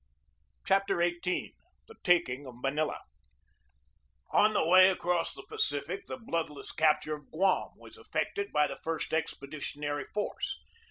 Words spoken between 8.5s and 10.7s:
by the first expeditionary force.